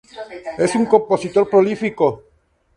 Es 0.57 0.73
un 0.73 0.87
compositor 0.87 1.47
prolífico. 1.47 2.23